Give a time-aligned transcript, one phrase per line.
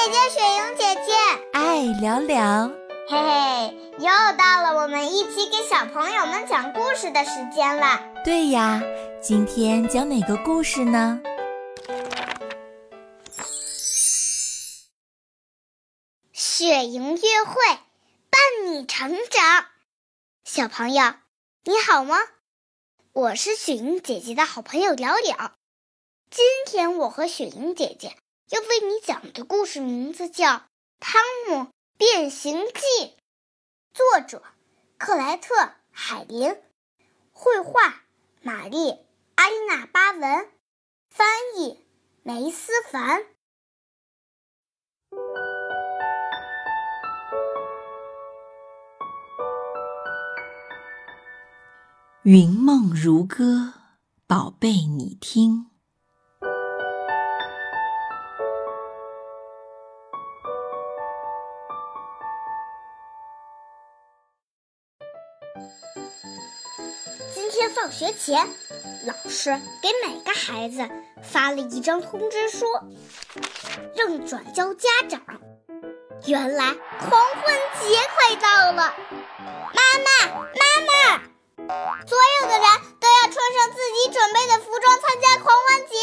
[0.00, 1.12] 姐姐，雪莹姐姐，
[1.52, 2.70] 爱聊聊，
[3.06, 8.00] 嘿嘿，又到了我们一起给小朋友们讲故事的时间了。
[8.24, 8.80] 对呀，
[9.20, 11.20] 今天讲哪个故事呢？
[16.32, 17.54] 雪莹约会，
[18.30, 19.66] 伴你成长。
[20.44, 21.12] 小朋友，
[21.64, 22.16] 你好吗？
[23.12, 25.52] 我是雪莹姐姐的好朋友了了。
[26.30, 28.16] 今天我和雪莹姐姐
[28.50, 30.48] 要为你讲的故事名字叫
[30.98, 32.72] 《汤姆变形记》，
[33.94, 34.42] 作者
[34.98, 35.54] 克莱特·
[35.92, 36.60] 海林，
[37.30, 38.02] 绘画
[38.42, 38.88] 玛丽·
[39.36, 40.50] 阿丽娜·巴文，
[41.10, 41.28] 翻
[41.58, 41.78] 译
[42.24, 43.24] 梅思凡。
[52.24, 53.74] 云梦如歌，
[54.26, 55.69] 宝贝，你听。
[67.74, 68.48] 放学前，
[69.06, 70.88] 老师给每个孩子
[71.22, 72.66] 发了一张通知书，
[73.94, 75.20] 让转交家长。
[76.26, 78.94] 原来狂欢节快到了，
[79.74, 81.22] 妈妈，妈妈，
[82.06, 82.66] 所有的人
[83.00, 85.94] 都要穿上自己准备的服装参加狂欢节。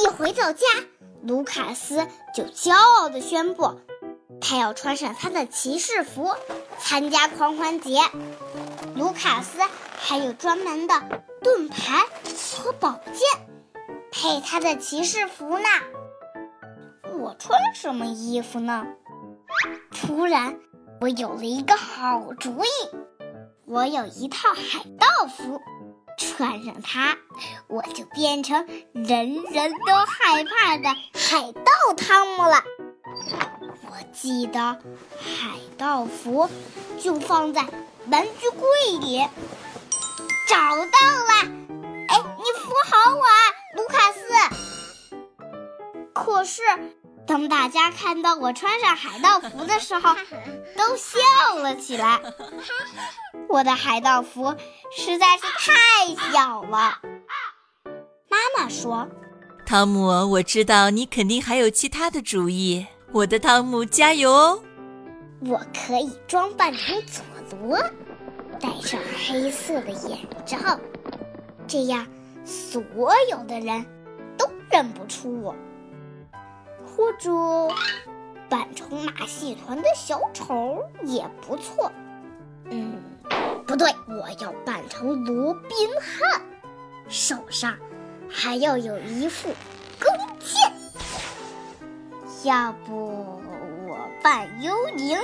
[0.00, 0.66] 一回到家，
[1.22, 3.80] 卢卡斯就骄傲地宣布，
[4.40, 6.36] 他要穿上他的骑士服
[6.78, 7.98] 参加狂欢节。
[8.98, 9.60] 卢卡斯
[9.96, 12.04] 还有专门的盾牌
[12.58, 13.48] 和宝剑，
[14.10, 15.68] 配他的骑士服呢。
[17.16, 18.84] 我穿什么衣服呢？
[19.92, 20.58] 突然，
[21.00, 22.68] 我有了一个好主意。
[23.66, 25.60] 我有一套海盗服，
[26.16, 27.16] 穿上它，
[27.68, 32.64] 我就变成人人都害怕的海盗汤姆了。
[33.90, 36.48] 我记得海盗服
[36.98, 37.64] 就放在。
[38.10, 39.18] 玩具柜里
[40.48, 40.74] 找到
[41.26, 41.32] 了，
[42.08, 43.26] 哎，你扶好我，
[43.76, 44.18] 卢卡斯。
[46.14, 46.62] 可是，
[47.26, 50.14] 当大家看到我穿上海盗服的时候，
[50.74, 52.18] 都笑了起来。
[53.46, 54.56] 我的海盗服
[54.96, 56.98] 实在是太小了。
[58.30, 59.06] 妈妈说
[59.66, 62.86] ：“汤姆，我知道你肯定还有其他的主意。
[63.12, 64.62] 我的汤姆，加油哦！”
[65.40, 67.24] 我可以装扮成佐
[67.58, 67.78] 罗，
[68.60, 70.58] 戴上黑色的眼罩，
[71.66, 72.06] 这样
[72.44, 72.82] 所
[73.30, 73.84] 有的人
[74.36, 75.54] 都认不出我。
[76.84, 77.30] 或者
[78.48, 81.90] 扮成马戏团的小丑也不错。
[82.70, 83.00] 嗯，
[83.66, 86.42] 不对，我要扮成罗宾汉，
[87.08, 87.76] 手上
[88.28, 89.50] 还要有一副。
[92.44, 93.40] 要不
[93.86, 95.18] 我扮幽灵？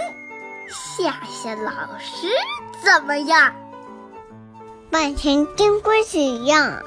[0.68, 2.26] 吓吓老师
[2.82, 3.54] 怎么样？
[4.90, 6.82] 扮成金龟子一样？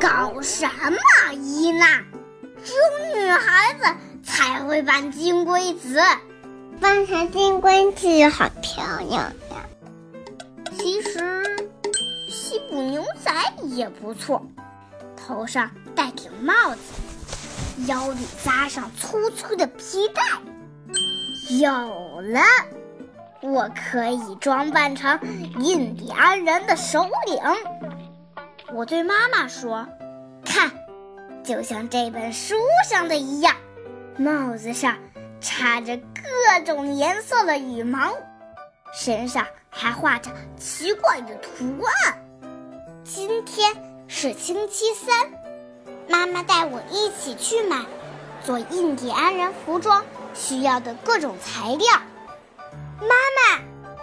[0.00, 2.02] 搞什么，伊娜？
[2.64, 3.84] 只有女孩子
[4.24, 6.00] 才会扮金龟子。
[6.80, 9.32] 扮成金龟子好漂亮呀！
[10.76, 11.44] 其实，
[12.28, 14.44] 西部牛仔也不错。
[15.16, 16.80] 头上戴顶帽子，
[17.86, 20.22] 腰里扎上粗粗的皮带。
[21.60, 22.40] 有了。
[23.42, 25.20] 我可以装扮成
[25.60, 27.40] 印第安人的首领。
[28.72, 29.86] 我对妈妈说
[30.44, 30.72] ：“看，
[31.44, 32.56] 就像这本书
[32.88, 33.54] 上的一样，
[34.16, 34.96] 帽子上
[35.40, 38.12] 插着各种颜色的羽毛，
[38.92, 42.18] 身上还画着奇怪的图案。”
[43.04, 43.70] 今天
[44.08, 45.14] 是星期三，
[46.08, 47.84] 妈妈带我一起去买
[48.44, 51.88] 做印第安人服装需要的各种材料。
[53.00, 53.62] 妈妈，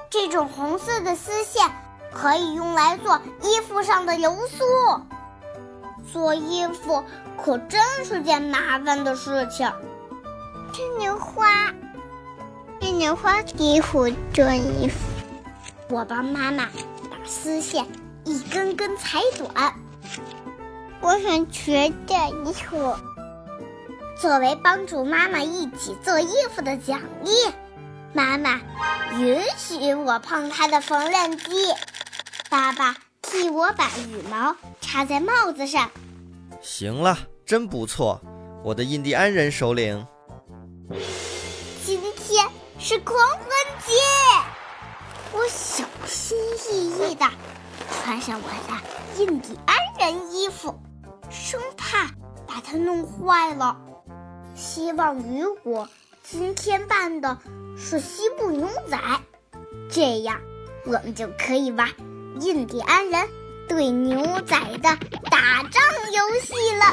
[0.09, 1.69] 这种红色的丝线
[2.13, 4.63] 可以用来做衣服上的流苏。
[6.11, 7.03] 做衣服
[7.43, 9.71] 可真是件麻烦的事情。
[10.73, 11.73] 牵牛花，
[12.79, 14.97] 牵牛花衣服做衣服。
[15.89, 16.65] 我帮妈妈
[17.09, 17.87] 把丝线
[18.25, 19.73] 一根根裁短。
[21.03, 22.15] 我想学这
[22.45, 22.95] 衣服，
[24.15, 27.29] 作为帮助妈妈一起做衣服的奖励。
[28.13, 28.61] 妈妈
[29.19, 31.73] 允许我碰她的缝纫机，
[32.49, 35.91] 爸爸替我把羽毛插在帽子上。
[36.61, 38.21] 行了，真不错，
[38.63, 40.07] 我的印第安人首领。
[41.85, 42.47] 今天
[42.79, 43.39] 是狂欢
[43.85, 43.93] 节，
[45.33, 46.37] 我小心
[46.71, 47.29] 翼翼地
[47.91, 50.79] 穿上我的印第安人衣服，
[51.33, 52.07] 生怕
[52.47, 53.75] 把它弄坏了。
[54.55, 55.89] 希望雨果
[56.21, 57.39] 今天扮的
[57.75, 58.97] 是西部牛仔，
[59.89, 60.39] 这样
[60.85, 61.89] 我们就可以玩
[62.39, 63.27] 印第安人
[63.67, 64.97] 对牛仔的
[65.31, 65.81] 打仗
[66.13, 66.85] 游戏了。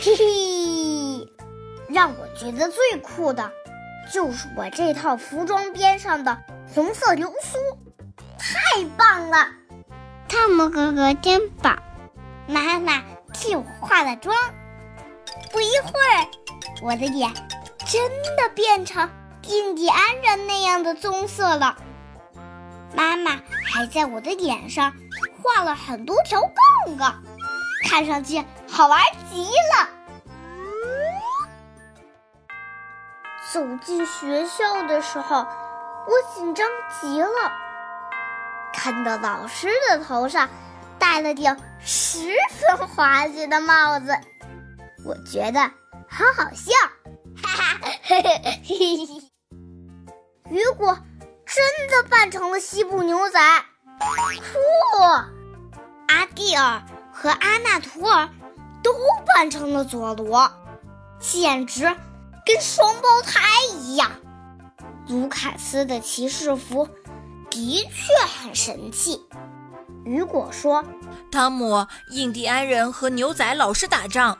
[0.00, 1.32] 嘿嘿，
[1.88, 3.52] 让我觉得最酷的，
[4.12, 6.38] 就是我这套服装边上的
[6.74, 7.58] 红色流苏，
[8.36, 9.48] 太棒了！
[10.28, 11.78] 汤姆哥哥真棒，
[12.46, 13.02] 妈妈
[13.40, 14.36] 替我化了妆，
[15.52, 16.26] 不一会儿，
[16.82, 17.32] 我的脸
[17.86, 19.08] 真的变成
[19.44, 21.76] 印第安人那样的棕色了。
[22.96, 23.38] 妈妈
[23.72, 24.92] 还在我的脸上
[25.40, 27.22] 画了很多条杠杠，
[27.88, 29.00] 看上去好玩
[29.30, 29.88] 极了。
[33.52, 36.68] 走进学校的时候，我紧张
[37.00, 37.52] 极了，
[38.74, 40.48] 看到老师的头上
[40.98, 42.18] 戴了顶十
[42.50, 44.18] 分滑稽的帽子，
[45.04, 45.60] 我觉得
[46.08, 46.72] 很好笑。
[47.42, 48.30] 哈哈，嘿嘿
[48.64, 49.22] 嘿嘿。
[50.50, 50.98] 雨果
[51.46, 53.40] 真的扮成了西部牛仔，
[53.98, 54.98] 酷！
[56.08, 58.28] 阿蒂尔和阿纳图尔
[58.82, 58.92] 都
[59.26, 60.50] 扮成了佐罗，
[61.20, 61.84] 简直
[62.46, 63.40] 跟双胞胎
[63.78, 64.10] 一样。
[65.08, 66.88] 卢卡斯的骑士服
[67.50, 69.26] 的确很神气。
[70.08, 70.82] 雨果说
[71.30, 74.38] ：“汤姆，印第安人和牛仔老是打仗，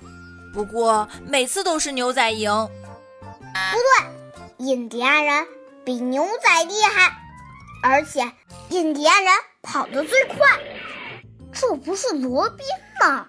[0.55, 2.51] 不过每次都是牛仔赢。”
[3.39, 5.47] 不对，印第安人
[5.85, 7.13] 比牛仔厉害，
[7.83, 8.33] 而且
[8.71, 10.37] 印第安人跑得最快。
[11.53, 12.65] 这不是罗宾
[12.99, 13.29] 吗？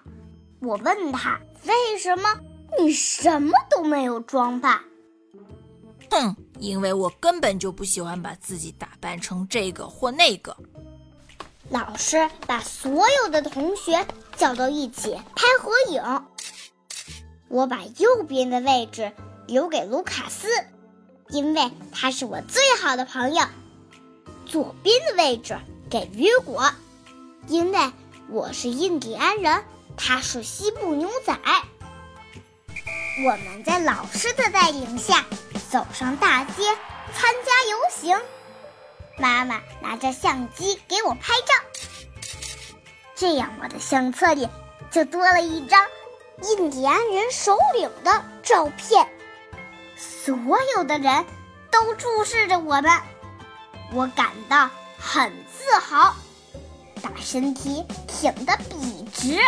[0.60, 2.40] 我问他为什么
[2.78, 4.80] 你什么都没有装扮。
[6.10, 10.56] 哼，因为我根本就不喜欢把自己打扮成这个或那个。
[11.70, 14.06] 老师把所有的同学
[14.36, 16.26] 叫到一起拍合影，
[17.48, 19.12] 我把右边的位置。
[19.46, 20.46] 留给卢卡斯，
[21.28, 23.44] 因为他是我最好的朋友。
[24.46, 25.58] 左边的位置
[25.90, 26.70] 给雨果，
[27.48, 27.92] 因为
[28.28, 29.64] 我是印第安人，
[29.96, 31.36] 他是西部牛仔。
[33.26, 35.26] 我们在老师的带领下
[35.68, 36.62] 走上大街，
[37.12, 38.16] 参加游行。
[39.20, 41.54] 妈妈拿着相机给我拍照，
[43.14, 44.48] 这样我的相册里
[44.90, 45.86] 就多了一张
[46.42, 49.06] 印第安人首领的照片。
[49.96, 50.34] 所
[50.74, 51.26] 有的人
[51.70, 52.90] 都注视着我们，
[53.92, 56.14] 我感到很自豪，
[57.02, 59.38] 把身体挺得笔直，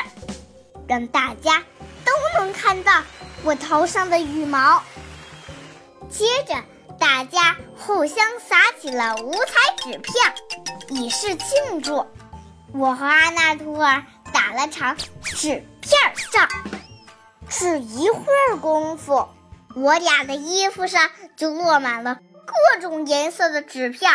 [0.87, 1.65] 让大家
[2.05, 3.03] 都能看到
[3.43, 4.83] 我头上的羽毛。
[6.11, 6.63] 接着，
[7.03, 10.15] 大家互相撒起了五彩纸片，
[10.89, 12.07] 以示庆祝。
[12.73, 16.01] 我和阿纳图尔打了场纸片
[16.31, 16.49] 仗，
[17.49, 19.29] 只一会儿功夫。
[19.75, 24.13] 我俩的衣服上就落满了各种颜色的纸片，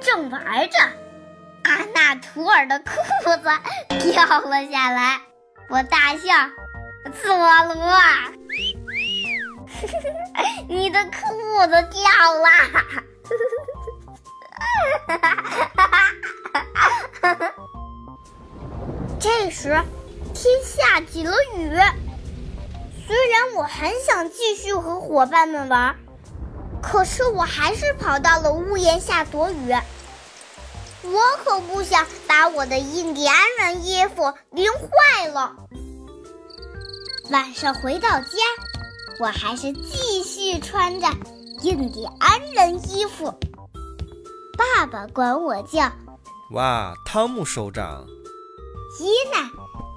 [0.00, 0.78] 正玩着，
[1.62, 2.86] 阿纳图尔的裤
[3.36, 5.20] 子掉了下来，
[5.68, 6.50] 我大笑
[7.22, 7.96] ：“佐罗，
[10.68, 11.10] 你的裤
[11.66, 12.02] 子掉
[12.34, 12.48] 了！”
[19.20, 19.82] 这时，
[20.34, 21.70] 天下起了雨。
[23.06, 25.96] 虽然我很想继续和伙伴们玩，
[26.82, 29.74] 可是我还是跑到了屋檐下躲雨。
[31.02, 35.54] 我可不想把我的印第安人衣服淋坏了。
[37.30, 38.38] 晚上回到家，
[39.20, 41.06] 我还是继续穿着
[41.62, 43.32] 印第安人衣服。
[44.56, 45.90] 爸爸管我叫
[46.52, 48.06] “哇，汤姆首长”，
[49.00, 49.50] 伊娜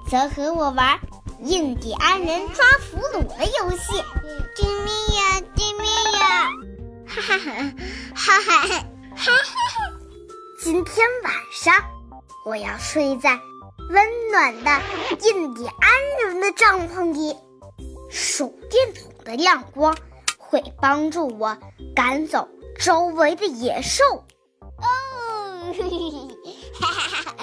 [0.08, 0.98] 则和我玩。
[1.40, 4.02] 印第安人抓俘虏的游戏，
[4.56, 5.40] 救命呀！
[5.54, 5.86] 救命
[6.18, 6.50] 呀！
[7.06, 7.52] 哈哈哈
[8.12, 8.82] 哈哈
[9.14, 9.34] 哈！
[10.60, 11.72] 今天晚上
[12.44, 13.38] 我要睡在
[13.90, 14.82] 温暖的
[15.22, 15.92] 印第安
[16.24, 17.36] 人的帐篷里，
[18.08, 19.96] 手电筒的亮光
[20.38, 21.56] 会帮助我
[21.94, 22.48] 赶走
[22.78, 24.04] 周围的野兽。
[24.60, 25.74] 哦，
[26.74, 27.34] 哈哈哈，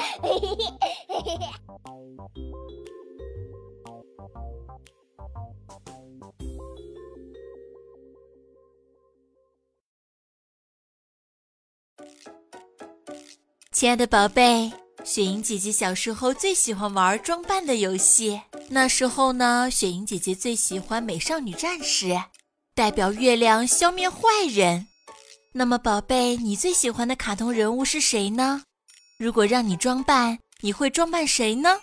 [13.71, 14.71] 亲爱的宝贝，
[15.05, 18.41] 雪莹姐姐小时候最喜欢玩装扮的游戏。
[18.69, 22.19] 那时候呢，雪莹姐姐最喜欢美少女战士，
[22.73, 24.19] 代表月亮消灭坏
[24.49, 24.87] 人。
[25.53, 28.63] 那么，宝贝，你最喜欢的卡通人物是谁呢？
[29.19, 31.81] 如果让你装扮，你会装扮谁呢？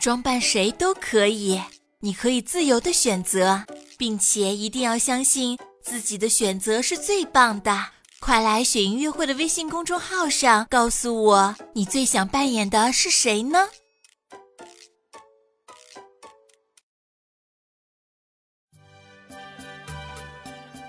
[0.00, 1.60] 装扮谁都可以，
[1.98, 3.64] 你可以自由的选择，
[3.98, 7.88] 并且一定要相信自己的选择是最棒的。
[8.24, 13.68] 快来雪莹约会的微信公众号上告诉我，你最想扮演的是谁呢？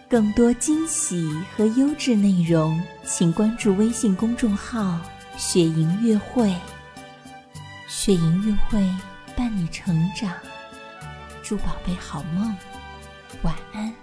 [0.08, 5.00] 更多惊喜和优质内容，请关注微信公众号
[5.36, 6.56] “雪莹乐会”。
[7.90, 8.80] 雪莹乐会
[9.36, 10.32] 伴你成长，
[11.42, 12.56] 祝宝贝好梦，
[13.42, 14.03] 晚安。